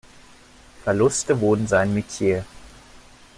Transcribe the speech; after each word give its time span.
Verluste 0.83 1.39
wurden 1.41 1.67
sein 1.67 1.93
Metier. 1.93 2.43